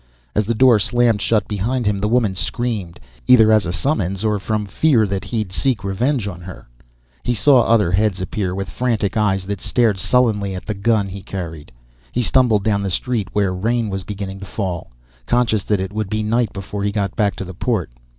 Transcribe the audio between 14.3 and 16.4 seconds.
to fall, conscious that it would be